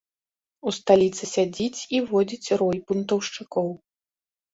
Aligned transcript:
У 0.69 0.71
сталіцы 0.77 1.23
сядзіць 1.33 1.79
і 1.97 1.99
водзіць 2.07 2.57
рой 2.61 2.81
бунтаўшчыкоў. 2.87 3.69